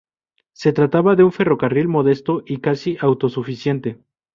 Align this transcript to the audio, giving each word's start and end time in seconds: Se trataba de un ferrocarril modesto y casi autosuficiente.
Se 0.53 0.73
trataba 0.73 1.15
de 1.15 1.21
un 1.23 1.31
ferrocarril 1.31 1.87
modesto 1.87 2.41
y 2.47 2.57
casi 2.59 2.97
autosuficiente. 3.01 3.99